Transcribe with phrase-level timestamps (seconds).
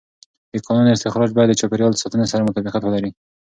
[0.51, 3.11] د کانونو استخراج باید د چاپېر یال ساتنې سره مطابقت ولري.